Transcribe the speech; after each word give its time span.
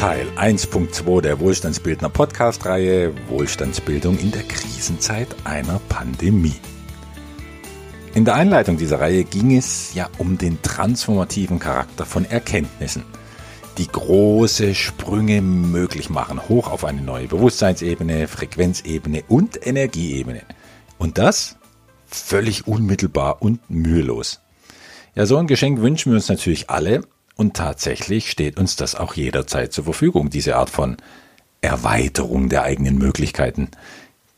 Teil 0.00 0.26
1.2 0.34 1.20
der 1.20 1.40
Wohlstandsbildner 1.40 2.08
Podcast-Reihe 2.08 3.12
Wohlstandsbildung 3.28 4.18
in 4.18 4.30
der 4.30 4.44
Krisenzeit 4.44 5.28
einer 5.44 5.78
Pandemie. 5.90 6.54
In 8.14 8.24
der 8.24 8.34
Einleitung 8.34 8.78
dieser 8.78 8.98
Reihe 8.98 9.24
ging 9.24 9.54
es 9.54 9.92
ja 9.92 10.08
um 10.16 10.38
den 10.38 10.62
transformativen 10.62 11.58
Charakter 11.58 12.06
von 12.06 12.24
Erkenntnissen, 12.24 13.04
die 13.76 13.88
große 13.88 14.74
Sprünge 14.74 15.42
möglich 15.42 16.08
machen, 16.08 16.48
hoch 16.48 16.70
auf 16.70 16.86
eine 16.86 17.02
neue 17.02 17.28
Bewusstseinsebene, 17.28 18.26
Frequenzebene 18.26 19.24
und 19.28 19.66
Energieebene. 19.66 20.44
Und 20.96 21.18
das 21.18 21.58
völlig 22.06 22.66
unmittelbar 22.66 23.42
und 23.42 23.68
mühelos. 23.68 24.40
Ja, 25.14 25.26
so 25.26 25.36
ein 25.36 25.46
Geschenk 25.46 25.82
wünschen 25.82 26.12
wir 26.12 26.16
uns 26.16 26.30
natürlich 26.30 26.70
alle 26.70 27.02
und 27.40 27.56
tatsächlich 27.56 28.30
steht 28.30 28.58
uns 28.58 28.76
das 28.76 28.94
auch 28.94 29.14
jederzeit 29.14 29.72
zur 29.72 29.84
Verfügung, 29.84 30.28
diese 30.28 30.56
Art 30.56 30.68
von 30.68 30.98
Erweiterung 31.62 32.50
der 32.50 32.64
eigenen 32.64 32.98
Möglichkeiten, 32.98 33.70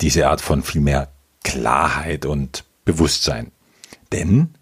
diese 0.01 0.28
Art 0.28 0.41
von 0.41 0.62
viel 0.62 0.83
mehr 0.83 1.09
Klarheit 1.42 2.27
und 2.27 2.62
Bewusstsein. 2.84 3.51
Denn 4.12 4.55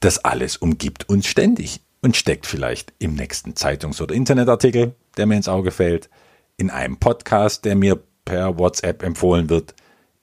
das 0.00 0.24
alles 0.24 0.56
umgibt 0.56 1.10
uns 1.10 1.26
ständig 1.26 1.82
und 2.00 2.16
steckt 2.16 2.46
vielleicht 2.46 2.94
im 3.00 3.12
nächsten 3.12 3.54
Zeitungs- 3.54 4.00
oder 4.00 4.14
Internetartikel, 4.14 4.94
der 5.18 5.26
mir 5.26 5.36
ins 5.36 5.48
Auge 5.48 5.72
fällt, 5.72 6.08
in 6.56 6.70
einem 6.70 6.96
Podcast, 6.96 7.66
der 7.66 7.76
mir 7.76 8.02
per 8.24 8.58
WhatsApp 8.58 9.02
empfohlen 9.02 9.50
wird, 9.50 9.74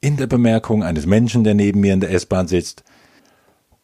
in 0.01 0.17
der 0.17 0.25
Bemerkung 0.25 0.81
eines 0.81 1.05
Menschen, 1.05 1.43
der 1.43 1.53
neben 1.53 1.79
mir 1.79 1.93
in 1.93 1.99
der 1.99 2.09
S-Bahn 2.11 2.47
sitzt, 2.47 2.83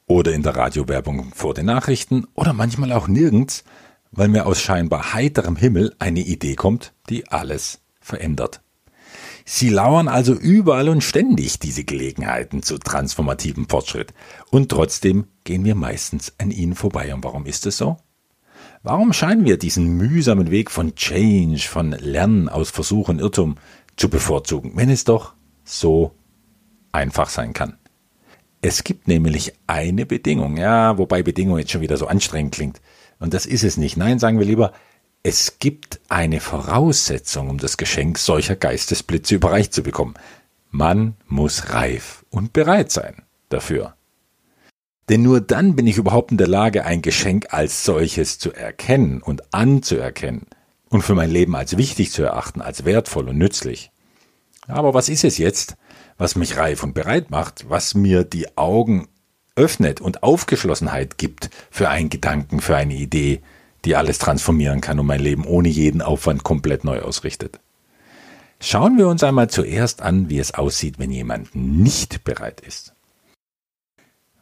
oder 0.10 0.34
in 0.34 0.44
der 0.44 0.56
Radiowerbung 0.56 1.32
vor 1.34 1.54
den 1.54 1.68
Nachrichten 1.68 2.28
oder 2.34 2.52
manchmal 2.52 2.92
auch 2.92 3.08
nirgends, 3.08 3.64
weil 4.12 4.28
mir 4.28 4.48
aus 4.48 4.60
scheinbar 4.60 5.14
heiterem 5.14 5.56
Himmel 5.56 5.96
eine 6.00 6.20
Idee 6.20 6.56
kommt, 6.56 6.94
die 7.10 7.30
alles 7.30 7.80
verändert. 8.02 8.62
Sie 9.46 9.70
lauern 9.70 10.08
also 10.08 10.34
überall 10.34 10.90
und 10.90 11.04
ständig 11.04 11.60
diese 11.60 11.84
Gelegenheiten 11.84 12.64
zu 12.64 12.78
transformativem 12.80 13.70
Fortschritt. 13.70 14.14
Und 14.52 14.70
trotzdem 14.70 15.28
gehen 15.44 15.64
wir 15.64 15.76
meistens 15.76 16.34
an 16.40 16.52
ihnen 16.52 16.76
vorbei. 16.76 17.14
Und 17.14 17.24
warum 17.24 17.46
ist 17.46 17.66
es 17.66 17.78
so? 17.78 17.98
Warum 18.84 19.14
scheinen 19.14 19.46
wir 19.46 19.58
diesen 19.58 19.98
mühsamen 19.98 20.52
Weg 20.52 20.72
von 20.72 20.96
Change, 20.96 21.68
von 21.68 21.92
Lernen 21.92 22.50
aus 22.50 22.72
Versuch 22.72 23.10
und 23.10 23.20
Irrtum 23.20 23.56
zu 23.96 24.10
bevorzugen, 24.10 24.74
wenn 24.76 24.90
es 24.90 25.04
doch 25.04 25.34
so 25.64 26.16
einfach 26.92 27.30
sein 27.30 27.54
kann? 27.54 27.79
Es 28.62 28.84
gibt 28.84 29.08
nämlich 29.08 29.54
eine 29.68 30.06
Bedingung, 30.06 30.58
ja, 30.58 30.98
wobei 30.98 31.24
Bedingung 31.24 31.58
jetzt 31.58 31.72
schon 31.72 31.82
wieder 31.82 31.98
so 31.98 32.08
anstrengend 32.08 32.54
klingt. 32.54 32.82
Und 33.20 33.34
das 33.34 33.46
ist 33.46 33.64
es 33.64 33.78
nicht. 33.78 33.96
Nein, 33.96 34.20
sagen 34.20 34.40
wir 34.40 34.46
lieber, 34.46 34.74
es 35.24 35.60
gibt 35.60 36.00
eine 36.10 36.40
Voraussetzung, 36.40 37.50
um 37.50 37.58
das 37.58 37.78
Geschenk 37.78 38.18
solcher 38.18 38.56
Geistesblitze 38.56 39.36
überreicht 39.36 39.74
zu 39.74 39.84
bekommen. 39.84 40.16
Man 40.72 41.16
muss 41.28 41.74
reif 41.74 42.26
und 42.30 42.54
bereit 42.54 42.92
sein 42.92 43.24
dafür. 43.50 43.96
Denn 45.10 45.24
nur 45.24 45.42
dann 45.42 45.76
bin 45.76 45.88
ich 45.88 45.98
überhaupt 45.98 46.32
in 46.32 46.38
der 46.38 46.48
Lage, 46.48 46.86
ein 46.86 47.02
Geschenk 47.02 47.48
als 47.52 47.84
solches 47.84 48.38
zu 48.38 48.54
erkennen 48.54 49.22
und 49.22 49.54
anzuerkennen 49.54 50.46
und 50.90 51.02
für 51.02 51.16
mein 51.16 51.32
Leben 51.32 51.56
als 51.56 51.78
wichtig 51.78 52.12
zu 52.12 52.22
erachten, 52.22 52.62
als 52.62 52.86
wertvoll 52.86 53.28
und 53.30 53.38
nützlich. 53.38 53.92
Aber 54.68 54.94
was 54.94 55.10
ist 55.10 55.24
es 55.24 55.40
jetzt, 55.40 55.76
was 56.20 56.36
mich 56.36 56.58
reif 56.58 56.84
und 56.84 56.94
bereit 56.94 57.32
macht, 57.32 57.68
was 57.70 57.96
mir 57.96 58.24
die 58.24 58.56
Augen 58.58 59.08
öffnet 59.56 60.02
und 60.02 60.22
Aufgeschlossenheit 60.22 61.18
gibt 61.18 61.50
für 61.72 61.90
einen 61.90 62.10
Gedanken, 62.10 62.60
für 62.60 62.76
eine 62.76 62.94
Idee, 62.94 63.42
die 63.86 63.96
alles 63.96 64.20
transformieren 64.20 64.82
kann 64.82 65.00
und 65.00 65.08
mein 65.08 65.22
Leben 65.22 65.46
ohne 65.46 65.70
jeden 65.70 66.02
Aufwand 66.02 66.44
komplett 66.44 66.84
neu 66.84 67.00
ausrichtet. 67.02 67.60
Schauen 68.62 68.98
wir 68.98 69.08
uns 69.08 69.24
einmal 69.24 69.50
zuerst 69.50 70.02
an, 70.02 70.30
wie 70.30 70.40
es 70.40 70.54
aussieht, 70.54 71.00
wenn 71.00 71.12
jemand 71.12 71.56
nicht 71.56 72.26
bereit 72.26 72.60
ist. 72.60 72.94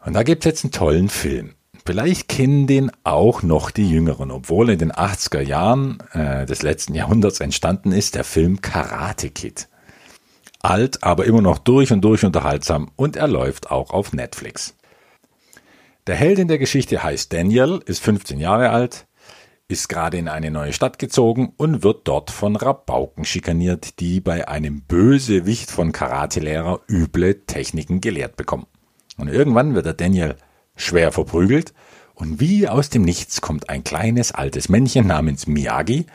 Und 0.03 0.13
da 0.13 0.23
gibt 0.23 0.43
es 0.43 0.49
jetzt 0.49 0.63
einen 0.63 0.71
tollen 0.71 1.09
Film. 1.09 1.53
Vielleicht 1.85 2.27
kennen 2.27 2.65
den 2.65 2.91
auch 3.03 3.43
noch 3.43 3.69
die 3.69 3.87
Jüngeren, 3.87 4.31
obwohl 4.31 4.71
in 4.71 4.79
den 4.79 4.91
80er 4.91 5.41
Jahren 5.41 5.99
äh, 6.13 6.47
des 6.47 6.63
letzten 6.63 6.95
Jahrhunderts 6.95 7.39
entstanden 7.39 7.91
ist 7.91 8.15
der 8.15 8.23
Film 8.23 8.61
Karate 8.61 9.29
Kid 9.29 9.69
alt, 10.67 11.03
aber 11.03 11.25
immer 11.25 11.41
noch 11.41 11.57
durch 11.57 11.91
und 11.91 12.01
durch 12.01 12.23
unterhaltsam 12.23 12.91
und 12.95 13.15
er 13.15 13.27
läuft 13.27 13.71
auch 13.71 13.91
auf 13.91 14.13
Netflix. 14.13 14.75
Der 16.07 16.15
Held 16.15 16.39
in 16.39 16.47
der 16.47 16.57
Geschichte 16.57 17.03
heißt 17.03 17.33
Daniel, 17.33 17.81
ist 17.85 18.01
15 18.01 18.39
Jahre 18.39 18.69
alt, 18.69 19.07
ist 19.67 19.89
gerade 19.89 20.17
in 20.17 20.29
eine 20.29 20.51
neue 20.51 20.71
Stadt 20.71 20.99
gezogen 20.99 21.53
und 21.57 21.83
wird 21.83 22.07
dort 22.07 22.31
von 22.31 22.55
Rabauken 22.55 23.25
schikaniert, 23.25 23.99
die 23.99 24.21
bei 24.21 24.47
einem 24.47 24.81
Bösewicht 24.81 25.69
von 25.69 25.91
Karatelehrer 25.91 26.79
üble 26.89 27.45
Techniken 27.45 27.99
gelehrt 27.99 28.37
bekommen. 28.37 28.67
Und 29.17 29.27
irgendwann 29.27 29.75
wird 29.75 29.85
der 29.85 29.93
Daniel 29.93 30.35
schwer 30.77 31.11
verprügelt 31.11 31.73
und 32.13 32.39
wie 32.39 32.67
aus 32.67 32.89
dem 32.89 33.01
Nichts 33.01 33.41
kommt 33.41 33.69
ein 33.69 33.83
kleines 33.83 34.31
altes 34.31 34.69
Männchen 34.69 35.07
namens 35.07 35.47
Miyagi 35.47 36.05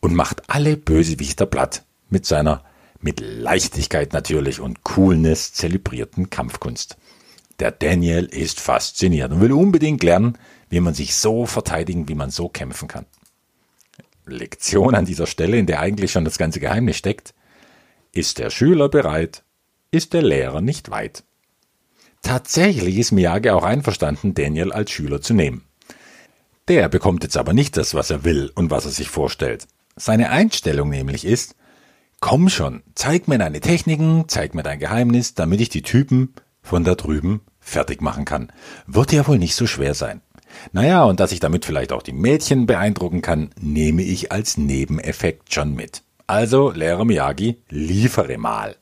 und 0.00 0.14
macht 0.14 0.48
alle 0.48 0.76
Bösewichter 0.76 1.46
platt 1.46 1.84
mit 2.08 2.24
seiner 2.24 2.64
mit 3.04 3.20
Leichtigkeit 3.20 4.14
natürlich 4.14 4.60
und 4.60 4.82
Coolness 4.82 5.52
zelebrierten 5.52 6.30
Kampfkunst. 6.30 6.96
Der 7.60 7.70
Daniel 7.70 8.24
ist 8.24 8.60
fasziniert 8.60 9.30
und 9.30 9.40
will 9.40 9.52
unbedingt 9.52 10.02
lernen, 10.02 10.38
wie 10.70 10.80
man 10.80 10.94
sich 10.94 11.14
so 11.14 11.46
verteidigen, 11.46 12.08
wie 12.08 12.14
man 12.14 12.30
so 12.30 12.48
kämpfen 12.48 12.88
kann. 12.88 13.06
Lektion 14.26 14.94
an 14.94 15.04
dieser 15.04 15.26
Stelle, 15.26 15.58
in 15.58 15.66
der 15.66 15.80
eigentlich 15.80 16.12
schon 16.12 16.24
das 16.24 16.38
ganze 16.38 16.60
Geheimnis 16.60 16.96
steckt. 16.96 17.34
Ist 18.12 18.38
der 18.38 18.48
Schüler 18.48 18.88
bereit, 18.88 19.44
ist 19.90 20.14
der 20.14 20.22
Lehrer 20.22 20.62
nicht 20.62 20.90
weit. 20.90 21.24
Tatsächlich 22.22 22.96
ist 22.96 23.12
Miyagi 23.12 23.50
auch 23.50 23.64
einverstanden, 23.64 24.32
Daniel 24.32 24.72
als 24.72 24.90
Schüler 24.90 25.20
zu 25.20 25.34
nehmen. 25.34 25.66
Der 26.68 26.88
bekommt 26.88 27.22
jetzt 27.22 27.36
aber 27.36 27.52
nicht 27.52 27.76
das, 27.76 27.92
was 27.92 28.08
er 28.08 28.24
will 28.24 28.50
und 28.54 28.70
was 28.70 28.86
er 28.86 28.92
sich 28.92 29.08
vorstellt. 29.08 29.68
Seine 29.94 30.30
Einstellung 30.30 30.88
nämlich 30.88 31.26
ist, 31.26 31.54
Komm 32.26 32.48
schon, 32.48 32.82
zeig 32.94 33.28
mir 33.28 33.36
deine 33.36 33.60
Techniken, 33.60 34.24
zeig 34.28 34.54
mir 34.54 34.62
dein 34.62 34.78
Geheimnis, 34.78 35.34
damit 35.34 35.60
ich 35.60 35.68
die 35.68 35.82
Typen 35.82 36.32
von 36.62 36.82
da 36.82 36.94
drüben 36.94 37.42
fertig 37.60 38.00
machen 38.00 38.24
kann. 38.24 38.50
Wird 38.86 39.12
ja 39.12 39.28
wohl 39.28 39.36
nicht 39.36 39.54
so 39.54 39.66
schwer 39.66 39.92
sein. 39.92 40.22
Naja, 40.72 41.04
und 41.04 41.20
dass 41.20 41.32
ich 41.32 41.40
damit 41.40 41.66
vielleicht 41.66 41.92
auch 41.92 42.00
die 42.00 42.14
Mädchen 42.14 42.64
beeindrucken 42.64 43.20
kann, 43.20 43.50
nehme 43.60 44.00
ich 44.00 44.32
als 44.32 44.56
Nebeneffekt 44.56 45.52
schon 45.52 45.74
mit. 45.74 46.02
Also, 46.26 46.70
Lehrer 46.70 47.04
Miyagi, 47.04 47.58
liefere 47.68 48.38
mal. 48.38 48.76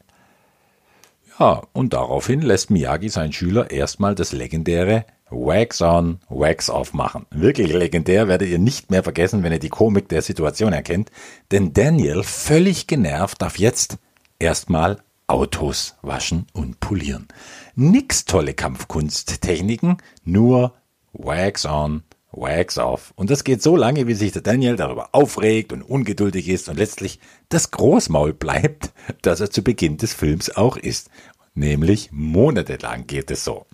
Ja, 1.42 1.62
und 1.72 1.92
daraufhin 1.92 2.41
lässt 2.41 2.70
Miyagi 2.70 3.08
seinen 3.08 3.32
Schüler 3.32 3.72
erstmal 3.72 4.14
das 4.14 4.30
legendäre 4.30 5.06
Wax 5.28 5.82
on, 5.82 6.20
Wax 6.28 6.70
off 6.70 6.92
machen. 6.92 7.26
Wirklich 7.32 7.72
legendär 7.72 8.28
werdet 8.28 8.48
ihr 8.48 8.60
nicht 8.60 8.92
mehr 8.92 9.03
vergessen, 9.03 9.42
wenn 9.42 9.50
ihr 9.50 9.58
die 9.58 9.69
Komik 9.69 10.08
der 10.08 10.22
Situation 10.22 10.72
erkennt. 10.72 11.10
Denn 11.50 11.72
Daniel, 11.72 12.22
völlig 12.22 12.86
genervt, 12.86 13.42
darf 13.42 13.58
jetzt 13.58 13.98
erstmal 14.38 15.03
Autos 15.26 15.97
waschen 16.03 16.47
und 16.53 16.78
polieren. 16.78 17.26
Nix 17.74 18.24
tolle 18.24 18.54
Kampfkunsttechniken, 18.54 19.97
nur 20.22 20.74
Wax 21.12 21.66
on, 21.66 22.04
Wax 22.32 22.78
off. 22.78 23.12
Und 23.14 23.30
das 23.30 23.44
geht 23.44 23.62
so 23.62 23.76
lange, 23.76 24.06
wie 24.06 24.14
sich 24.14 24.32
der 24.32 24.42
Daniel 24.42 24.76
darüber 24.76 25.10
aufregt 25.12 25.72
und 25.72 25.82
ungeduldig 25.82 26.48
ist 26.48 26.69
und 26.69 26.78
letztlich 26.78 27.20
das 27.50 27.70
Großmaul 27.70 28.32
bleibt, 28.32 28.92
das 29.22 29.41
er 29.41 29.50
zu 29.50 29.62
Beginn 29.62 29.98
des 29.98 30.14
Films 30.14 30.54
auch 30.56 30.76
ist. 30.76 31.10
Nämlich 31.55 32.11
monatelang 32.13 33.07
geht 33.07 33.31
es 33.31 33.45
so. 33.45 33.67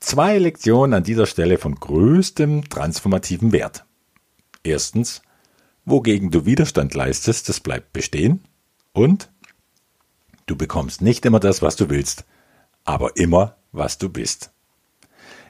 Zwei 0.00 0.38
Lektionen 0.38 0.94
an 0.94 1.02
dieser 1.02 1.26
Stelle 1.26 1.58
von 1.58 1.74
größtem 1.74 2.68
transformativen 2.68 3.52
Wert. 3.52 3.84
Erstens, 4.62 5.22
wogegen 5.84 6.30
du 6.30 6.46
Widerstand 6.46 6.94
leistest, 6.94 7.48
das 7.48 7.60
bleibt 7.60 7.92
bestehen. 7.92 8.44
Und 8.92 9.30
du 10.46 10.56
bekommst 10.56 11.02
nicht 11.02 11.24
immer 11.26 11.40
das, 11.40 11.62
was 11.62 11.76
du 11.76 11.90
willst, 11.90 12.24
aber 12.84 13.16
immer, 13.16 13.56
was 13.72 13.98
du 13.98 14.08
bist. 14.08 14.50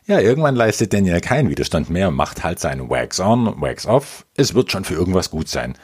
Ja, 0.06 0.20
irgendwann 0.20 0.56
leistet 0.56 0.94
Daniel 0.94 1.20
keinen 1.20 1.50
Widerstand 1.50 1.90
mehr 1.90 2.10
macht 2.10 2.42
halt 2.42 2.58
seinen 2.58 2.88
Wax 2.88 3.20
on, 3.20 3.60
Wax 3.60 3.84
off. 3.84 4.24
Es 4.34 4.54
wird 4.54 4.72
schon 4.72 4.84
für 4.84 4.94
irgendwas 4.94 5.30
gut 5.30 5.48
sein. 5.48 5.76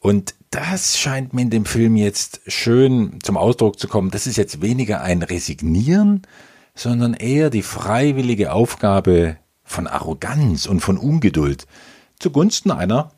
Und 0.00 0.34
das 0.50 0.98
scheint 0.98 1.34
mir 1.34 1.42
in 1.42 1.50
dem 1.50 1.66
Film 1.66 1.94
jetzt 1.94 2.40
schön 2.46 3.18
zum 3.22 3.36
Ausdruck 3.36 3.78
zu 3.78 3.86
kommen. 3.86 4.10
Das 4.10 4.26
ist 4.26 4.36
jetzt 4.36 4.62
weniger 4.62 5.02
ein 5.02 5.22
Resignieren, 5.22 6.22
sondern 6.74 7.14
eher 7.14 7.50
die 7.50 7.62
freiwillige 7.62 8.52
Aufgabe 8.52 9.36
von 9.62 9.86
Arroganz 9.86 10.66
und 10.66 10.80
von 10.80 10.96
Ungeduld 10.98 11.66
zugunsten 12.18 12.70
einer 12.70 13.12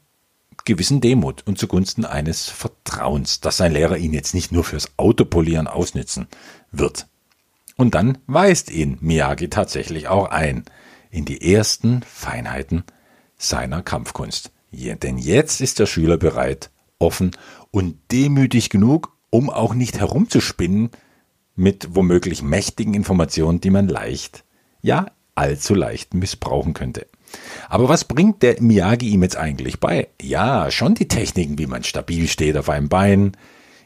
gewissen 0.65 1.01
Demut 1.01 1.47
und 1.47 1.59
zugunsten 1.59 2.05
eines 2.05 2.49
Vertrauens, 2.49 3.41
dass 3.41 3.57
sein 3.57 3.73
Lehrer 3.73 3.97
ihn 3.97 4.13
jetzt 4.13 4.35
nicht 4.35 4.53
nur 4.53 4.65
fürs 4.65 4.91
Autopolieren 4.97 5.67
ausnützen 5.67 6.27
wird. 6.71 7.07
Und 7.77 7.95
dann 7.95 8.19
weist 8.27 8.71
ihn 8.71 8.99
Miyagi 9.01 9.49
tatsächlich 9.49 10.09
auch 10.09 10.27
ein 10.31 10.65
in 11.11 11.25
die 11.25 11.53
ersten 11.53 12.03
Feinheiten 12.03 12.85
seiner 13.39 13.83
Kampfkunst. 13.83 14.51
Denn 14.73 15.19
jetzt 15.19 15.61
ist 15.61 15.79
der 15.79 15.87
Schüler 15.87 16.17
bereit, 16.17 16.71
offen 17.03 17.33
und 17.71 17.97
demütig 18.11 18.71
genug, 18.71 19.17
um 19.31 19.51
auch 19.51 19.75
nicht 19.75 19.99
herumzuspinnen 19.99 20.91
mit 21.55 21.95
womöglich 21.95 22.43
mächtigen 22.43 22.95
Informationen, 22.95 23.61
die 23.61 23.71
man 23.71 23.89
leicht, 23.89 24.45
ja, 24.81 25.07
allzu 25.35 25.75
leicht 25.75 26.15
missbrauchen 26.15 26.75
könnte. 26.75 27.07
Aber 27.69 27.89
was 27.89 28.05
bringt 28.05 28.43
der 28.43 28.61
Miyagi 28.61 29.09
ihm 29.09 29.23
jetzt 29.23 29.37
eigentlich 29.37 29.81
bei? 29.81 30.09
Ja, 30.21 30.71
schon 30.71 30.95
die 30.95 31.09
Techniken, 31.09 31.59
wie 31.59 31.67
man 31.67 31.85
stabil 31.85 32.29
steht 32.29 32.57
auf 32.57 32.69
einem 32.69 32.89
Bein, 32.89 33.33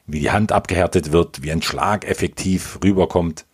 wie 0.07 0.21
die 0.21 0.31
Hand 0.31 0.53
abgehärtet 0.53 1.13
wird, 1.13 1.43
wie 1.43 1.53
ein 1.53 1.63
Schlag 1.63 2.05
effektiv 2.09 2.79
rüberkommt. 2.83 3.47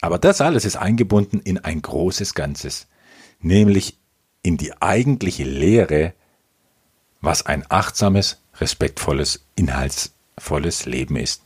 Aber 0.00 0.18
das 0.18 0.40
alles 0.40 0.64
ist 0.64 0.76
eingebunden 0.76 1.40
in 1.40 1.58
ein 1.58 1.80
großes 1.82 2.34
Ganzes, 2.34 2.88
nämlich 3.40 3.98
in 4.42 4.56
die 4.56 4.72
eigentliche 4.82 5.44
Lehre, 5.44 6.14
was 7.20 7.46
ein 7.46 7.64
achtsames, 7.68 8.41
respektvolles, 8.62 9.44
inhaltsvolles 9.56 10.86
Leben 10.86 11.16
ist. 11.16 11.42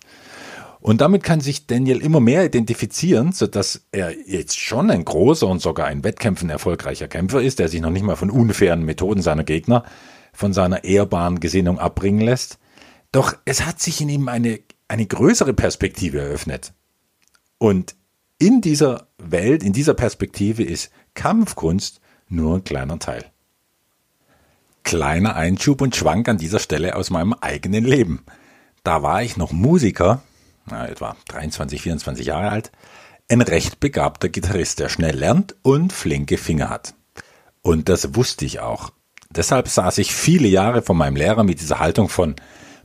Und 0.81 1.01
damit 1.01 1.25
kann 1.25 1.41
sich 1.41 1.67
Daniel 1.67 2.01
immer 2.01 2.21
mehr 2.21 2.45
identifizieren, 2.45 3.33
sodass 3.33 3.87
er 3.91 4.15
jetzt 4.29 4.61
schon 4.61 4.91
ein 4.91 5.05
großer 5.05 5.49
und 5.49 5.61
sogar 5.61 5.87
ein 5.87 6.05
Wettkämpfen 6.05 6.49
erfolgreicher 6.49 7.09
Kämpfer 7.09 7.43
ist, 7.43 7.59
der 7.59 7.69
sich 7.69 7.81
noch 7.81 7.91
nicht 7.91 8.05
mal 8.05 8.15
von 8.15 8.31
unfairen 8.31 8.85
Methoden 8.85 9.23
seiner 9.23 9.43
Gegner, 9.43 9.83
von 10.33 10.53
seiner 10.53 10.85
ehrbaren 10.85 11.41
Gesinnung 11.41 11.81
abbringen 11.81 12.21
lässt. 12.21 12.59
Doch 13.11 13.35
es 13.47 13.67
hat 13.67 13.81
sich 13.81 14.01
in 14.01 14.11
ihm 14.11 14.29
eine, 14.29 14.61
eine 14.87 15.07
größere 15.07 15.55
Perspektive 15.55 16.21
eröffnet. 16.21 16.73
Und 17.59 17.97
in 18.39 18.61
dieser 18.61 19.09
Welt, 19.19 19.65
in 19.65 19.73
dieser 19.73 19.95
Perspektive 19.95 20.63
ist 20.63 20.91
Kampfkunst 21.15 22.01
nur 22.29 22.57
ein 22.57 22.65
kleiner 22.65 22.99
Teil. 22.99 23.25
Kleiner 24.87 25.35
Einschub 25.35 25.81
und 25.81 25.97
Schwank 25.97 26.29
an 26.29 26.39
dieser 26.39 26.61
Stelle 26.61 26.95
aus 26.95 27.11
meinem 27.11 27.33
eigenen 27.33 27.85
Leben. 27.85 28.25
Da 28.85 29.03
war 29.03 29.21
ich 29.21 29.37
noch 29.37 29.51
Musiker 29.51 30.23
na, 30.67 30.87
etwa 30.87 31.17
23, 31.27 31.83
24 31.83 32.27
Jahre 32.27 32.51
alt, 32.51 32.71
ein 33.29 33.41
recht 33.41 33.81
begabter 33.81 34.29
Gitarrist, 34.29 34.79
der 34.79 34.89
schnell 34.89 35.17
lernt 35.17 35.57
und 35.63 35.93
flinke 35.93 36.39
Finger 36.39 36.71
hat. 36.71 36.95
Und 37.63 37.89
das 37.89 38.15
wusste 38.15 38.45
ich 38.45 38.61
auch. 38.61 38.91
Deshalb 39.29 39.67
saß 39.67 39.99
ich 39.99 40.15
viele 40.15 40.47
Jahre 40.47 40.83
von 40.83 40.97
meinem 40.97 41.17
Lehrer 41.17 41.43
mit 41.43 41.61
dieser 41.61 41.81
Haltung 41.81 42.09
von 42.09 42.37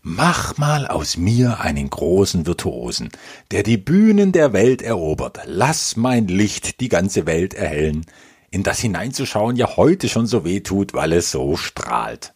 Mach 0.02 0.58
mal 0.58 0.88
aus 0.88 1.18
mir 1.18 1.60
einen 1.60 1.88
großen 1.88 2.48
Virtuosen, 2.48 3.10
der 3.52 3.62
die 3.62 3.78
Bühnen 3.78 4.32
der 4.32 4.54
Welt 4.54 4.82
erobert. 4.82 5.42
Lass 5.46 5.96
mein 5.98 6.28
Licht 6.28 6.80
die 6.80 6.90
ganze 6.90 7.28
Welt 7.28 7.54
erhellen, 7.54 8.08
in 8.52 8.64
das 8.64 8.80
hineinzuschauen 8.80 9.56
ja 9.56 9.78
heute 9.78 10.10
schon 10.10 10.28
so 10.28 10.44
weh 10.46 10.60
tut, 10.60 10.94
weil 10.94 11.14
es 11.14 11.32
so 11.32 11.56
strahlt. 11.56 12.34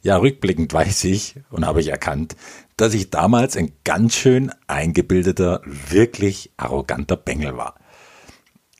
Ja, 0.00 0.18
rückblickend 0.18 0.72
weiß 0.72 1.04
ich 1.04 1.34
und 1.50 1.66
habe 1.66 1.80
ich 1.80 1.88
erkannt, 1.88 2.36
dass 2.76 2.94
ich 2.94 3.10
damals 3.10 3.56
ein 3.56 3.72
ganz 3.82 4.14
schön 4.14 4.52
eingebildeter, 4.68 5.62
wirklich 5.64 6.52
arroganter 6.56 7.16
Bengel 7.16 7.56
war. 7.56 7.74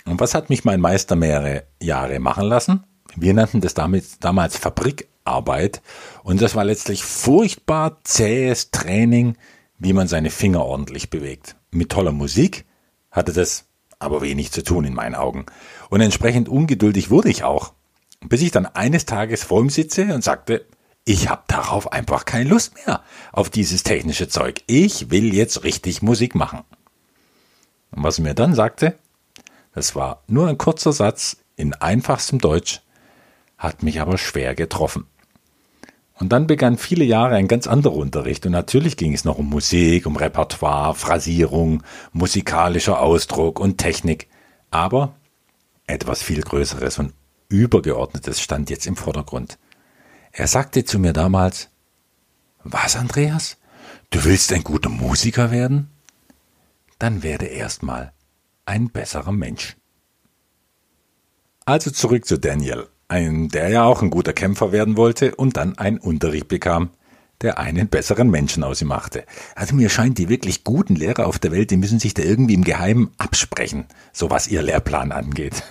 Und 0.05 0.21
was 0.21 0.35
hat 0.35 0.51
mich 0.51 0.65
mein 0.65 0.81
Meister 0.81 1.17
mehrere 1.17 1.65
Jahre 1.83 2.21
machen 2.21 2.47
lassen? 2.47 2.85
Wir 3.17 3.35
nannten 3.35 3.61
das 3.61 3.75
damals, 3.75 4.21
damals 4.21 4.57
Fabrikarbeit 4.57 5.83
und 6.23 6.41
das 6.41 6.55
war 6.55 6.65
letztlich 6.65 7.03
furchtbar 7.03 7.99
zähes 8.05 8.71
Training, 8.71 9.37
wie 9.79 9.95
man 9.95 10.07
seine 10.07 10.31
Finger 10.31 10.65
ordentlich 10.65 11.11
bewegt. 11.11 11.57
Mit 11.73 11.91
toller 11.91 12.13
Musik 12.13 12.67
hatte 13.11 13.33
das 13.33 13.65
aber 13.99 14.21
wenig 14.21 14.53
zu 14.53 14.63
tun 14.63 14.85
in 14.85 14.95
meinen 14.95 15.15
Augen. 15.15 15.47
Und 15.89 16.01
entsprechend 16.01 16.49
ungeduldig 16.49 17.11
wurde 17.11 17.29
ich 17.29 17.45
auch. 17.45 17.73
Bis 18.21 18.43
ich 18.43 18.51
dann 18.51 18.67
eines 18.67 19.07
Tages 19.07 19.45
vor 19.45 19.61
ihm 19.61 19.71
sitze 19.71 20.15
und 20.15 20.25
sagte, 20.25 20.67
ich 21.05 21.29
habe 21.29 21.43
darauf 21.47 21.93
einfach 21.93 22.25
keine 22.25 22.51
Lust 22.51 22.75
mehr, 22.75 23.03
auf 23.33 23.49
dieses 23.49 23.85
technische 23.85 24.29
Zeug. 24.29 24.63
Ich 24.67 25.11
will 25.11 25.33
jetzt 25.33 25.63
richtig 25.63 26.03
Musik 26.03 26.35
machen. 26.35 26.65
Und 27.93 28.03
was 28.03 28.19
er 28.19 28.25
mir 28.25 28.35
dann 28.35 28.55
sagte, 28.55 28.99
das 29.73 29.95
war 29.95 30.23
nur 30.27 30.49
ein 30.49 30.59
kurzer 30.59 30.93
Satz 30.93 31.37
in 31.55 31.75
einfachstem 31.75 32.41
Deutsch, 32.41 32.83
hat 33.57 33.83
mich 33.83 34.01
aber 34.01 34.19
schwer 34.19 34.55
getroffen. 34.55 35.07
Und 36.19 36.33
dann 36.33 36.47
begann 36.47 36.79
viele 36.79 37.05
Jahre 37.05 37.37
ein 37.37 37.47
ganz 37.47 37.67
anderer 37.67 37.95
Unterricht 37.95 38.47
und 38.47 38.53
natürlich 38.53 38.97
ging 38.97 39.13
es 39.13 39.25
noch 39.25 39.39
um 39.39 39.49
Musik, 39.51 40.07
um 40.07 40.17
Repertoire, 40.17 40.95
Phrasierung, 40.95 41.83
musikalischer 42.13 43.01
Ausdruck 43.01 43.61
und 43.61 43.79
Technik, 43.79 44.29
aber 44.71 45.15
etwas 45.87 46.23
viel 46.23 46.43
Größeres 46.43 46.99
und 46.99 47.13
Übergeordnetes 47.49 48.41
stand 48.41 48.71
jetzt 48.71 48.87
im 48.87 48.97
Vordergrund. 48.97 49.59
Er 50.33 50.49
sagte 50.49 50.85
zu 50.85 50.99
mir 50.99 51.13
damals, 51.13 51.69
was, 52.63 52.97
Andreas? 52.97 53.57
Du 54.11 54.25
willst 54.25 54.53
ein 54.53 54.65
guter 54.65 54.89
Musiker 54.89 55.51
werden? 55.51 55.91
Dann 56.99 57.23
werde 57.23 57.47
erstmal 57.47 58.13
ein 58.65 58.91
besserer 58.91 59.33
Mensch. 59.33 59.77
Also 61.65 61.91
zurück 61.91 62.27
zu 62.27 62.39
Daniel, 62.39 62.87
ein, 63.09 63.49
der 63.49 63.69
ja 63.69 63.85
auch 63.85 64.03
ein 64.03 64.11
guter 64.11 64.33
Kämpfer 64.33 64.73
werden 64.73 64.97
wollte 64.97 65.35
und 65.35 65.57
dann 65.57 65.79
einen 65.79 65.99
Unterricht 65.99 66.49
bekam, 66.49 66.91
der 67.43 67.59
einen 67.59 67.89
besseren 67.89 68.31
Menschen 68.31 68.65
aus 68.65 68.81
ihm 68.81 68.89
machte. 68.89 69.25
Also 69.55 69.75
mir 69.75 69.91
scheint, 69.91 70.19
die 70.19 70.29
wirklich 70.29 70.65
guten 70.65 70.97
Lehrer 70.97 71.27
auf 71.27 71.39
der 71.39 71.53
Welt, 71.53 71.71
die 71.71 71.77
müssen 71.77 71.99
sich 71.99 72.15
da 72.15 72.23
irgendwie 72.23 72.55
im 72.55 72.65
Geheimen 72.65 73.11
absprechen, 73.19 73.85
so 74.13 74.31
was 74.31 74.49
ihr 74.49 74.63
Lehrplan 74.63 75.13
angeht. 75.13 75.63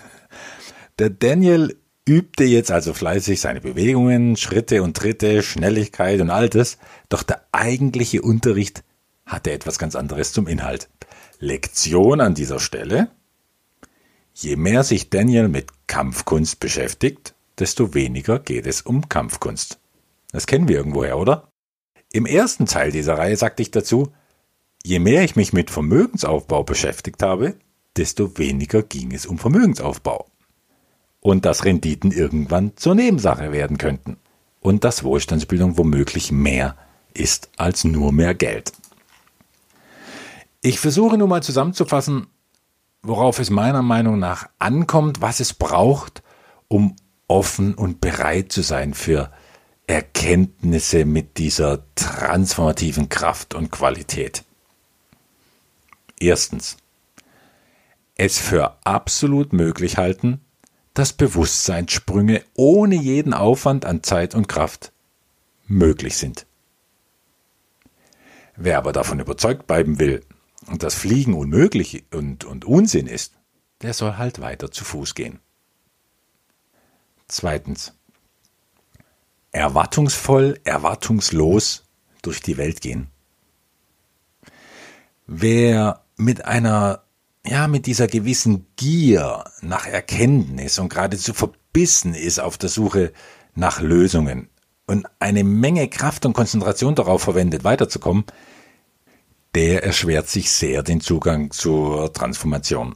Der 0.97 1.09
Daniel 1.09 1.75
übte 2.07 2.45
jetzt 2.45 2.71
also 2.71 2.93
fleißig 2.93 3.41
seine 3.41 3.59
Bewegungen, 3.59 4.37
Schritte 4.37 4.81
und 4.81 4.95
Tritte, 4.95 5.43
Schnelligkeit 5.43 6.21
und 6.21 6.29
all 6.29 6.47
das, 6.47 6.77
doch 7.09 7.21
der 7.21 7.45
eigentliche 7.51 8.21
Unterricht 8.21 8.83
hatte 9.25 9.51
etwas 9.51 9.77
ganz 9.77 9.95
anderes 9.95 10.31
zum 10.31 10.47
Inhalt. 10.47 10.89
Lektion 11.39 12.21
an 12.21 12.33
dieser 12.33 12.59
Stelle. 12.59 13.09
Je 14.33 14.55
mehr 14.55 14.83
sich 14.83 15.09
Daniel 15.09 15.49
mit 15.49 15.67
Kampfkunst 15.87 16.61
beschäftigt, 16.61 17.35
desto 17.59 17.93
weniger 17.93 18.39
geht 18.39 18.65
es 18.65 18.81
um 18.81 19.09
Kampfkunst. 19.09 19.79
Das 20.31 20.47
kennen 20.47 20.69
wir 20.69 20.77
irgendwoher, 20.77 21.17
oder? 21.17 21.49
Im 22.13 22.25
ersten 22.25 22.67
Teil 22.67 22.91
dieser 22.91 23.17
Reihe 23.17 23.35
sagte 23.35 23.61
ich 23.61 23.71
dazu, 23.71 24.13
je 24.83 24.99
mehr 24.99 25.23
ich 25.23 25.35
mich 25.35 25.51
mit 25.51 25.71
Vermögensaufbau 25.71 26.63
beschäftigt 26.63 27.21
habe, 27.21 27.55
desto 27.97 28.37
weniger 28.37 28.81
ging 28.81 29.11
es 29.11 29.25
um 29.25 29.37
Vermögensaufbau 29.37 30.29
und 31.25 31.43
dass 31.43 31.65
Renditen 31.65 32.11
irgendwann 32.11 32.73
zur 32.75 32.93
Nebensache 32.93 33.51
werden 33.51 33.79
könnten 33.79 34.17
und 34.59 34.83
dass 34.83 35.03
Wohlstandsbildung 35.03 35.75
womöglich 35.75 36.31
mehr 36.31 36.77
ist 37.15 37.49
als 37.57 37.83
nur 37.83 38.11
mehr 38.11 38.35
Geld. 38.35 38.71
Ich 40.61 40.79
versuche 40.79 41.17
nun 41.17 41.29
mal 41.29 41.41
zusammenzufassen, 41.41 42.27
worauf 43.01 43.39
es 43.39 43.49
meiner 43.49 43.81
Meinung 43.81 44.19
nach 44.19 44.49
ankommt, 44.59 45.19
was 45.19 45.39
es 45.39 45.55
braucht, 45.55 46.21
um 46.67 46.95
offen 47.27 47.73
und 47.73 48.01
bereit 48.01 48.51
zu 48.51 48.61
sein 48.61 48.93
für 48.93 49.31
Erkenntnisse 49.87 51.05
mit 51.05 51.39
dieser 51.39 51.85
transformativen 51.95 53.09
Kraft 53.09 53.55
und 53.55 53.71
Qualität. 53.71 54.43
Erstens. 56.19 56.77
Es 58.13 58.37
für 58.37 58.77
absolut 58.85 59.53
möglich 59.53 59.97
halten, 59.97 60.44
dass 60.95 61.13
Bewusstseinssprünge 61.13 62.43
ohne 62.55 62.95
jeden 62.95 63.33
Aufwand 63.33 63.85
an 63.85 64.01
Zeit 64.01 64.33
und 64.33 64.47
Kraft 64.47 64.91
möglich 65.67 66.17
sind. 66.17 66.47
Wer 68.55 68.77
aber 68.77 68.93
davon 68.93 69.19
überzeugt 69.19 69.67
bleiben 69.67 69.99
will, 69.99 70.25
dass 70.77 70.95
Fliegen 70.95 71.33
unmöglich 71.33 72.05
und, 72.13 72.45
und 72.45 72.63
Unsinn 72.63 73.07
ist, 73.07 73.33
der 73.81 73.93
soll 73.93 74.17
halt 74.17 74.39
weiter 74.39 74.71
zu 74.71 74.85
Fuß 74.85 75.13
gehen. 75.15 75.39
Zweitens. 77.27 77.93
Erwartungsvoll, 79.51 80.59
erwartungslos 80.63 81.83
durch 82.21 82.41
die 82.41 82.57
Welt 82.57 82.81
gehen. 82.81 83.07
Wer 85.27 86.03
mit 86.15 86.45
einer 86.45 87.04
ja, 87.47 87.67
mit 87.67 87.85
dieser 87.85 88.07
gewissen 88.07 88.67
Gier 88.75 89.43
nach 89.61 89.85
Erkenntnis 89.85 90.79
und 90.79 90.89
geradezu 90.89 91.33
verbissen 91.33 92.13
ist 92.13 92.39
auf 92.39 92.57
der 92.57 92.69
Suche 92.69 93.11
nach 93.53 93.81
Lösungen 93.81 94.49
und 94.87 95.07
eine 95.19 95.43
Menge 95.43 95.87
Kraft 95.87 96.25
und 96.25 96.33
Konzentration 96.33 96.95
darauf 96.95 97.21
verwendet, 97.21 97.63
weiterzukommen, 97.63 98.25
der 99.53 99.83
erschwert 99.83 100.27
sich 100.27 100.51
sehr 100.51 100.83
den 100.83 101.01
Zugang 101.01 101.51
zur 101.51 102.11
Transformation. 102.13 102.95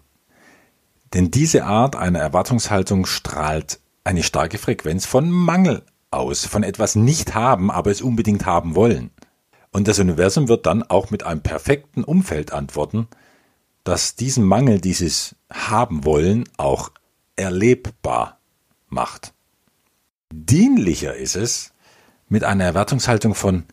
Denn 1.13 1.31
diese 1.31 1.63
Art 1.63 1.95
einer 1.95 2.19
Erwartungshaltung 2.19 3.05
strahlt 3.05 3.79
eine 4.03 4.23
starke 4.23 4.57
Frequenz 4.57 5.05
von 5.05 5.29
Mangel 5.29 5.83
aus, 6.11 6.45
von 6.45 6.63
etwas 6.63 6.95
nicht 6.95 7.33
haben, 7.33 7.71
aber 7.71 7.91
es 7.91 8.01
unbedingt 8.01 8.45
haben 8.45 8.75
wollen. 8.75 9.11
Und 9.71 9.87
das 9.87 9.99
Universum 9.99 10.47
wird 10.47 10.65
dann 10.65 10.83
auch 10.83 11.11
mit 11.11 11.23
einem 11.23 11.41
perfekten 11.41 12.03
Umfeld 12.03 12.51
antworten, 12.51 13.07
das 13.83 14.15
diesen 14.15 14.43
Mangel, 14.43 14.79
dieses 14.81 15.35
Haben 15.51 16.05
wollen 16.05 16.47
auch 16.57 16.91
erlebbar 17.35 18.39
macht. 18.87 19.33
Dienlicher 20.31 21.15
ist 21.15 21.35
es, 21.35 21.73
mit 22.27 22.43
einer 22.43 22.65
Erwartungshaltung 22.65 23.33
von 23.33 23.63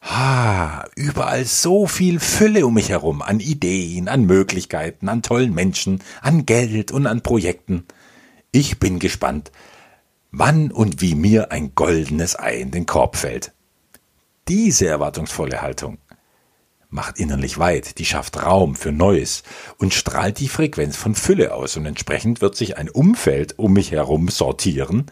Ha, 0.00 0.84
überall 0.94 1.44
so 1.44 1.86
viel 1.86 2.20
Fülle 2.20 2.64
um 2.66 2.74
mich 2.74 2.90
herum, 2.90 3.20
an 3.20 3.40
Ideen, 3.40 4.08
an 4.08 4.24
Möglichkeiten, 4.24 5.08
an 5.08 5.22
tollen 5.22 5.52
Menschen, 5.52 6.02
an 6.22 6.46
Geld 6.46 6.92
und 6.92 7.06
an 7.06 7.22
Projekten. 7.22 7.84
Ich 8.52 8.78
bin 8.78 9.00
gespannt, 9.00 9.50
wann 10.30 10.70
und 10.70 11.00
wie 11.00 11.14
mir 11.14 11.50
ein 11.50 11.74
goldenes 11.74 12.38
Ei 12.38 12.60
in 12.60 12.70
den 12.70 12.86
Korb 12.86 13.16
fällt. 13.16 13.52
Diese 14.46 14.86
erwartungsvolle 14.86 15.60
Haltung 15.60 15.98
macht 16.90 17.18
innerlich 17.18 17.58
weit, 17.58 17.98
die 17.98 18.04
schafft 18.04 18.42
Raum 18.42 18.74
für 18.74 18.92
Neues 18.92 19.42
und 19.76 19.92
strahlt 19.92 20.38
die 20.38 20.48
Frequenz 20.48 20.96
von 20.96 21.14
Fülle 21.14 21.54
aus 21.54 21.76
und 21.76 21.86
entsprechend 21.86 22.40
wird 22.40 22.56
sich 22.56 22.76
ein 22.76 22.88
Umfeld 22.88 23.58
um 23.58 23.74
mich 23.74 23.92
herum 23.92 24.28
sortieren, 24.28 25.06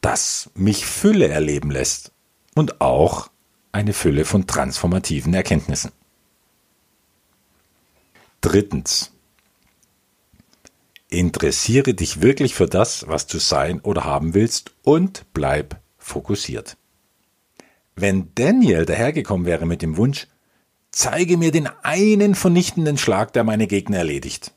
das 0.00 0.50
mich 0.54 0.86
Fülle 0.86 1.28
erleben 1.28 1.70
lässt 1.70 2.12
und 2.54 2.80
auch 2.80 3.28
eine 3.72 3.92
Fülle 3.92 4.24
von 4.24 4.46
transformativen 4.46 5.34
Erkenntnissen. 5.34 5.92
Drittens. 8.40 9.12
Interessiere 11.08 11.94
dich 11.94 12.20
wirklich 12.20 12.54
für 12.54 12.66
das, 12.66 13.06
was 13.08 13.26
du 13.26 13.38
sein 13.38 13.80
oder 13.80 14.04
haben 14.04 14.34
willst 14.34 14.72
und 14.82 15.24
bleib 15.32 15.80
fokussiert. 15.98 16.76
Wenn 17.94 18.30
Daniel 18.34 18.84
dahergekommen 18.86 19.46
wäre 19.46 19.66
mit 19.66 19.82
dem 19.82 19.96
Wunsch, 19.96 20.26
zeige 20.96 21.36
mir 21.36 21.52
den 21.52 21.68
einen 21.82 22.34
vernichtenden 22.34 22.96
Schlag, 22.96 23.34
der 23.34 23.44
meine 23.44 23.66
Gegner 23.66 23.98
erledigt, 23.98 24.54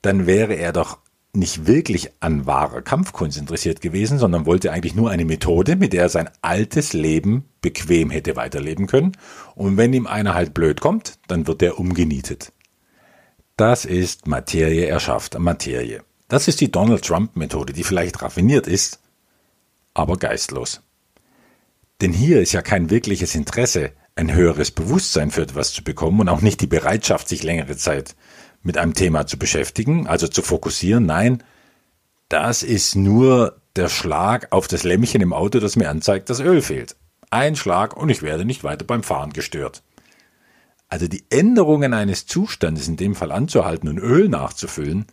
dann 0.00 0.26
wäre 0.26 0.54
er 0.54 0.72
doch 0.72 0.98
nicht 1.32 1.66
wirklich 1.66 2.10
an 2.20 2.46
wahrer 2.46 2.82
Kampfkunst 2.82 3.36
interessiert 3.36 3.80
gewesen, 3.80 4.20
sondern 4.20 4.46
wollte 4.46 4.70
eigentlich 4.70 4.94
nur 4.94 5.10
eine 5.10 5.24
Methode, 5.24 5.74
mit 5.74 5.92
der 5.92 6.02
er 6.02 6.08
sein 6.08 6.30
altes 6.40 6.92
Leben 6.92 7.48
bequem 7.60 8.10
hätte 8.10 8.36
weiterleben 8.36 8.86
können. 8.86 9.16
Und 9.56 9.76
wenn 9.76 9.92
ihm 9.92 10.06
einer 10.06 10.34
halt 10.34 10.54
blöd 10.54 10.80
kommt, 10.80 11.18
dann 11.26 11.48
wird 11.48 11.62
er 11.62 11.80
umgenietet. 11.80 12.52
Das 13.56 13.84
ist 13.84 14.28
Materie 14.28 14.86
erschafft 14.86 15.36
Materie. 15.36 16.04
Das 16.28 16.46
ist 16.46 16.60
die 16.60 16.70
Donald 16.70 17.04
Trump 17.04 17.34
Methode, 17.34 17.72
die 17.72 17.82
vielleicht 17.82 18.22
raffiniert 18.22 18.68
ist, 18.68 19.00
aber 19.94 20.16
geistlos. 20.16 20.80
Denn 22.00 22.12
hier 22.12 22.40
ist 22.40 22.52
ja 22.52 22.62
kein 22.62 22.90
wirkliches 22.90 23.34
Interesse, 23.34 23.90
ein 24.16 24.32
höheres 24.32 24.70
Bewusstsein 24.70 25.30
für 25.30 25.42
etwas 25.42 25.72
zu 25.72 25.82
bekommen 25.82 26.20
und 26.20 26.28
auch 26.28 26.40
nicht 26.40 26.60
die 26.60 26.66
Bereitschaft, 26.66 27.28
sich 27.28 27.42
längere 27.42 27.76
Zeit 27.76 28.14
mit 28.62 28.78
einem 28.78 28.94
Thema 28.94 29.26
zu 29.26 29.38
beschäftigen, 29.38 30.06
also 30.06 30.28
zu 30.28 30.42
fokussieren. 30.42 31.06
Nein, 31.06 31.42
das 32.28 32.62
ist 32.62 32.96
nur 32.96 33.60
der 33.76 33.88
Schlag 33.88 34.52
auf 34.52 34.68
das 34.68 34.84
Lämmchen 34.84 35.20
im 35.20 35.32
Auto, 35.32 35.58
das 35.60 35.76
mir 35.76 35.90
anzeigt, 35.90 36.30
dass 36.30 36.40
Öl 36.40 36.62
fehlt. 36.62 36.96
Ein 37.30 37.56
Schlag 37.56 37.96
und 37.96 38.08
ich 38.08 38.22
werde 38.22 38.44
nicht 38.44 38.62
weiter 38.62 38.84
beim 38.84 39.02
Fahren 39.02 39.32
gestört. 39.32 39.82
Also 40.88 41.08
die 41.08 41.24
Änderungen 41.30 41.92
eines 41.92 42.26
Zustandes 42.26 42.86
in 42.86 42.96
dem 42.96 43.16
Fall 43.16 43.32
anzuhalten 43.32 43.88
und 43.88 43.98
Öl 43.98 44.28
nachzufüllen, 44.28 45.06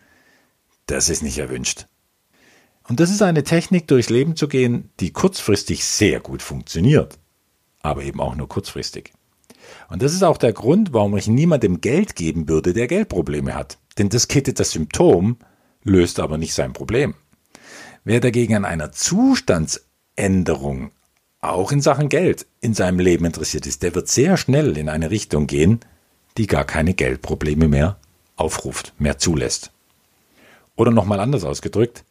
das 0.86 1.10
ist 1.10 1.24
nicht 1.24 1.40
erwünscht. 1.40 1.88
Und 2.88 3.00
das 3.00 3.10
ist 3.10 3.22
eine 3.22 3.44
Technik, 3.44 3.88
durchs 3.88 4.10
Leben 4.10 4.36
zu 4.36 4.48
gehen, 4.48 4.92
die 5.00 5.12
kurzfristig 5.12 5.86
sehr 5.86 6.20
gut 6.20 6.42
funktioniert, 6.42 7.18
aber 7.84 8.04
eben 8.04 8.20
auch 8.20 8.36
nur 8.36 8.48
kurzfristig. 8.48 9.14
Und 9.90 10.02
das 10.02 10.14
ist 10.14 10.24
auch 10.24 10.38
der 10.38 10.54
Grund, 10.54 10.94
warum 10.94 11.18
ich 11.18 11.28
niemandem 11.28 11.82
Geld 11.82 12.16
geben 12.16 12.48
würde, 12.48 12.74
der 12.74 12.88
Geldprobleme 12.88 13.56
hat. 13.56 13.78
Denn 13.98 14.10
das 14.10 14.28
kittet 14.28 14.60
das 14.60 14.72
Symptom, 14.72 15.38
löst 15.84 16.20
aber 16.20 16.38
nicht 16.38 16.54
sein 16.54 16.74
Problem. 16.74 17.16
Wer 18.04 18.20
dagegen 18.20 18.56
an 18.56 18.66
einer 18.66 18.92
Zustandsänderung, 18.92 20.92
auch 21.40 21.72
in 21.72 21.82
Sachen 21.82 22.10
Geld, 22.10 22.46
in 22.60 22.74
seinem 22.74 23.00
Leben 23.00 23.26
interessiert 23.26 23.66
ist, 23.66 23.84
der 23.84 23.96
wird 23.96 24.08
sehr 24.08 24.38
schnell 24.38 24.78
in 24.78 24.90
eine 24.90 25.12
Richtung 25.12 25.48
gehen, 25.48 25.80
die 26.38 26.48
gar 26.48 26.66
keine 26.66 26.94
Geldprobleme 26.94 27.68
mehr 27.68 27.98
aufruft, 28.36 28.94
mehr 28.98 29.18
zulässt. 29.18 29.72
Oder 30.76 30.92
nochmal 30.92 31.20
anders 31.20 31.44
ausgedrückt, 31.44 32.06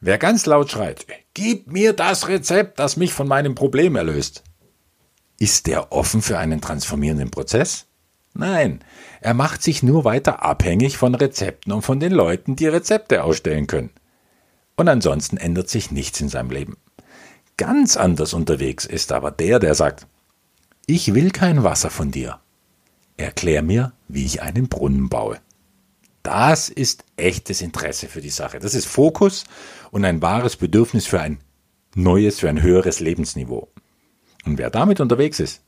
wer 0.00 0.18
ganz 0.18 0.46
laut 0.46 0.70
schreit, 0.70 1.06
gib 1.34 1.72
mir 1.72 1.92
das 1.92 2.28
Rezept, 2.28 2.78
das 2.78 2.96
mich 2.96 3.12
von 3.12 3.28
meinem 3.28 3.54
Problem 3.54 3.96
erlöst, 3.96 4.44
ist 5.40 5.66
der 5.66 5.90
offen 5.90 6.22
für 6.22 6.38
einen 6.38 6.60
transformierenden 6.60 7.32
Prozess? 7.32 7.86
Nein, 8.34 8.84
er 9.20 9.34
macht 9.34 9.62
sich 9.62 9.82
nur 9.82 10.04
weiter 10.04 10.44
abhängig 10.44 10.96
von 10.96 11.16
Rezepten 11.16 11.72
und 11.72 11.82
von 11.82 11.98
den 11.98 12.12
Leuten, 12.12 12.54
die 12.54 12.68
Rezepte 12.68 13.24
ausstellen 13.24 13.66
können. 13.66 13.90
Und 14.76 14.88
ansonsten 14.88 15.36
ändert 15.36 15.68
sich 15.68 15.90
nichts 15.90 16.20
in 16.20 16.28
seinem 16.28 16.50
Leben. 16.50 16.76
Ganz 17.56 17.96
anders 17.96 18.32
unterwegs 18.32 18.84
ist 18.84 19.12
aber 19.12 19.30
der, 19.30 19.58
der 19.58 19.74
sagt, 19.74 20.06
ich 20.86 21.14
will 21.14 21.30
kein 21.30 21.64
Wasser 21.64 21.90
von 21.90 22.10
dir. 22.10 22.38
Erklär 23.16 23.62
mir, 23.62 23.92
wie 24.08 24.24
ich 24.24 24.42
einen 24.42 24.68
Brunnen 24.68 25.08
baue. 25.08 25.38
Das 26.22 26.68
ist 26.68 27.04
echtes 27.16 27.62
Interesse 27.62 28.08
für 28.08 28.20
die 28.20 28.30
Sache. 28.30 28.58
Das 28.58 28.74
ist 28.74 28.86
Fokus 28.86 29.44
und 29.90 30.04
ein 30.04 30.22
wahres 30.22 30.56
Bedürfnis 30.56 31.06
für 31.06 31.20
ein 31.20 31.38
neues, 31.94 32.40
für 32.40 32.48
ein 32.48 32.62
höheres 32.62 33.00
Lebensniveau. 33.00 33.68
Und 34.44 34.58
wer 34.58 34.70
damit 34.70 35.00
unterwegs 35.00 35.40
ist, 35.40 35.62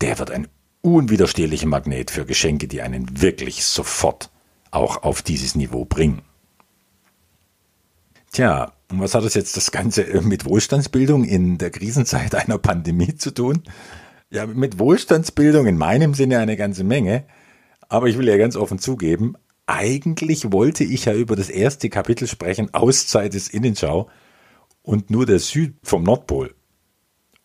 der 0.00 0.18
wird 0.18 0.30
ein 0.30 0.48
unwiderstehlicher 0.82 1.66
Magnet 1.66 2.10
für 2.10 2.26
Geschenke, 2.26 2.68
die 2.68 2.82
einen 2.82 3.22
wirklich 3.22 3.64
sofort 3.64 4.30
auch 4.70 5.02
auf 5.02 5.22
dieses 5.22 5.54
Niveau 5.54 5.84
bringen. 5.84 6.22
Tja, 8.32 8.72
und 8.90 9.00
was 9.00 9.14
hat 9.14 9.24
das 9.24 9.34
jetzt 9.34 9.56
das 9.56 9.70
Ganze 9.70 10.04
mit 10.22 10.44
Wohlstandsbildung 10.44 11.24
in 11.24 11.58
der 11.58 11.70
Krisenzeit 11.70 12.34
einer 12.34 12.58
Pandemie 12.58 13.14
zu 13.14 13.32
tun? 13.32 13.62
Ja, 14.30 14.46
mit 14.46 14.78
Wohlstandsbildung 14.78 15.66
in 15.66 15.78
meinem 15.78 16.14
Sinne 16.14 16.38
eine 16.38 16.56
ganze 16.56 16.84
Menge. 16.84 17.24
Aber 17.88 18.08
ich 18.08 18.18
will 18.18 18.28
ja 18.28 18.36
ganz 18.36 18.56
offen 18.56 18.78
zugeben, 18.78 19.36
eigentlich 19.66 20.52
wollte 20.52 20.84
ich 20.84 21.06
ja 21.06 21.14
über 21.14 21.36
das 21.36 21.48
erste 21.48 21.88
Kapitel 21.88 22.28
sprechen, 22.28 22.74
Auszeit 22.74 23.34
des 23.34 23.48
Innenschau 23.48 24.10
und 24.82 25.10
nur 25.10 25.26
der 25.26 25.38
Süd 25.38 25.76
vom 25.82 26.02
Nordpol. 26.02 26.54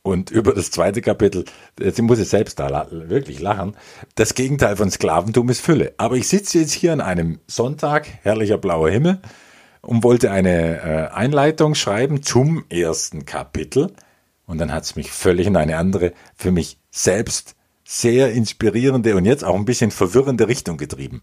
Und 0.10 0.32
über 0.32 0.54
das 0.54 0.72
zweite 0.72 1.02
Kapitel, 1.02 1.46
jetzt 1.80 2.02
muss 2.02 2.20
ich 2.20 2.28
selbst 2.28 2.60
da 2.60 2.88
wirklich 2.92 3.40
lachen. 3.40 3.76
Das 4.16 4.34
Gegenteil 4.34 4.76
von 4.76 4.90
Sklaventum 4.90 5.50
ist 5.50 5.62
Fülle. 5.62 5.94
Aber 5.98 6.16
ich 6.16 6.28
sitze 6.28 6.60
jetzt 6.60 6.74
hier 6.74 6.94
an 6.94 7.02
einem 7.02 7.40
Sonntag, 7.48 8.08
herrlicher 8.24 8.58
blauer 8.58 8.90
Himmel, 8.90 9.20
und 9.82 10.04
wollte 10.04 10.32
eine 10.32 10.82
äh, 10.82 11.08
Einleitung 11.14 11.76
schreiben 11.76 12.24
zum 12.24 12.66
ersten 12.70 13.26
Kapitel. 13.26 13.94
Und 14.46 14.58
dann 14.58 14.74
hat 14.74 14.84
es 14.84 14.96
mich 14.96 15.12
völlig 15.12 15.48
in 15.48 15.56
eine 15.56 15.78
andere, 15.78 16.14
für 16.36 16.52
mich 16.52 16.80
selbst 16.90 17.56
sehr 17.86 18.32
inspirierende 18.32 19.16
und 19.16 19.26
jetzt 19.26 19.44
auch 19.44 19.56
ein 19.56 19.66
bisschen 19.66 19.92
verwirrende 19.92 20.48
Richtung 20.48 20.78
getrieben. 20.78 21.22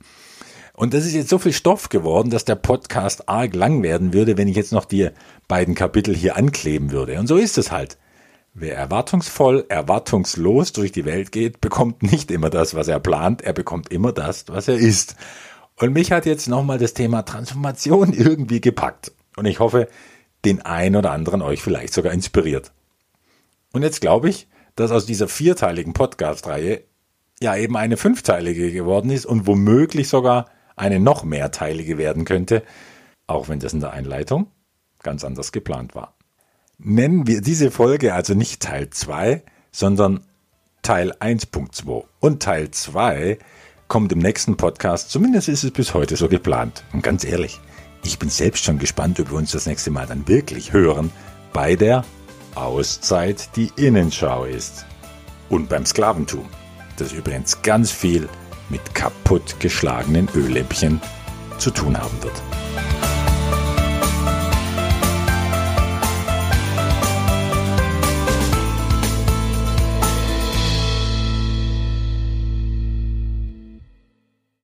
Und 0.73 0.95
das 0.95 1.07
ist 1.07 1.14
jetzt 1.14 1.31
so 1.31 1.38
viel 1.38 1.52
Stoff 1.52 1.88
geworden, 1.88 2.31
dass 2.31 2.45
der 2.45 2.55
Podcast 2.55 3.28
arg 3.28 3.55
lang 3.55 3.83
werden 3.83 4.12
würde, 4.12 4.37
wenn 4.37 4.49
ich 4.49 4.57
jetzt 4.57 4.73
noch 4.73 4.85
die 4.85 5.09
beiden 5.49 5.75
Kapitel 5.75 6.14
hier 6.14 6.37
ankleben 6.37 6.93
würde. 6.93 7.19
Und 7.19 7.26
so 7.26 7.37
ist 7.37 7.59
es 7.59 7.73
halt. 7.73 7.99
Wer 8.59 8.75
erwartungsvoll, 8.75 9.67
erwartungslos 9.69 10.73
durch 10.73 10.91
die 10.91 11.05
Welt 11.05 11.31
geht, 11.31 11.61
bekommt 11.61 12.03
nicht 12.03 12.31
immer 12.31 12.49
das, 12.49 12.75
was 12.75 12.89
er 12.89 13.01
plant, 13.01 13.43
er 13.43 13.53
bekommt 13.53 13.93
immer 13.93 14.13
das, 14.13 14.49
was 14.49 14.67
er 14.67 14.77
ist. 14.77 15.15
Und 15.79 15.93
mich 15.93 16.11
hat 16.11 16.25
jetzt 16.25 16.49
nochmal 16.49 16.79
das 16.79 16.95
Thema 16.95 17.21
Transformation 17.21 18.13
irgendwie 18.15 18.63
gepackt. 18.63 19.13
Und 19.37 19.45
ich 19.45 19.61
hoffe, 19.61 19.89
den 20.47 20.63
einen 20.63 20.97
oder 20.97 21.11
anderen 21.11 21.43
euch 21.43 21.61
vielleicht 21.61 21.93
sogar 21.93 22.15
inspiriert. 22.15 22.73
Und 23.75 23.83
jetzt 23.83 24.01
glaube 24.01 24.31
ich, 24.31 24.49
dass 24.75 24.91
aus 24.91 25.05
dieser 25.05 25.29
vierteiligen 25.29 25.93
Podcast-Reihe 25.93 26.83
ja 27.43 27.57
eben 27.57 27.77
eine 27.77 27.99
fünfteilige 27.99 28.73
geworden 28.73 29.11
ist 29.11 29.27
und 29.27 29.47
womöglich 29.47 30.09
sogar 30.09 30.47
eine 30.77 30.99
noch 30.99 31.25
mehrteilige 31.25 31.99
werden 31.99 32.25
könnte, 32.25 32.63
auch 33.27 33.51
wenn 33.51 33.61
das 33.61 33.75
in 33.75 33.81
der 33.81 33.93
Einleitung 33.93 34.47
ganz 35.03 35.25
anders 35.25 35.53
geplant 35.53 35.95
war 35.95 36.15
nennen 36.78 37.26
wir 37.26 37.40
diese 37.40 37.71
Folge 37.71 38.14
also 38.14 38.35
nicht 38.35 38.62
Teil 38.62 38.90
2, 38.90 39.42
sondern 39.73 40.21
Teil 40.83 41.12
1.2. 41.12 42.04
Und 42.21 42.42
Teil 42.42 42.71
2 42.71 43.38
kommt 43.88 44.12
im 44.12 44.18
nächsten 44.18 44.56
Podcast, 44.56 45.11
zumindest 45.11 45.49
ist 45.49 45.64
es 45.64 45.71
bis 45.71 45.95
heute 45.95 46.16
so 46.16 46.28
geplant. 46.28 46.85
Und 46.92 47.02
ganz 47.02 47.25
ehrlich, 47.25 47.61
ich 48.04 48.18
bin 48.18 48.28
selbst 48.28 48.64
schon 48.64 48.78
gespannt, 48.78 49.18
ob 49.21 49.30
wir 49.30 49.38
uns 49.38 49.52
das 49.52 49.66
nächste 49.66 49.90
Mal 49.90 50.06
dann 50.06 50.28
wirklich 50.28 50.73
hören 50.73 51.11
bei 51.52 51.76
der 51.76 52.04
Auszeit, 52.54 53.56
die 53.56 53.71
Innenschau 53.76 54.45
ist. 54.45 54.87
Und 55.49 55.68
beim 55.68 55.87
Sklaventum, 55.87 56.47
das 56.97 57.12
übrigens 57.12 57.62
ganz 57.62 57.90
viel 57.90 58.28
mit 58.68 58.95
kaputt 58.95 59.56
geschlagenen 59.61 60.28
Öllämpchen 60.35 61.00
zu 61.59 61.71
tun 61.71 61.97
haben 61.97 62.23
wird. 62.23 62.65